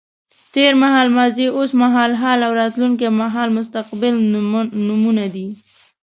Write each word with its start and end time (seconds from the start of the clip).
تېر 0.53 0.73
مهال 0.83 1.07
ماضي، 1.17 1.45
اوس 1.57 1.69
مهال 1.81 2.11
حال 2.21 2.39
او 2.47 2.51
راتلونکی 2.61 3.07
مهال 3.21 3.49
مستقبل 3.57 4.13
نومونه 4.85 5.25
دي. 5.33 5.47